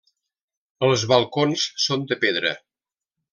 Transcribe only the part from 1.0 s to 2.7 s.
balcons són de pedra.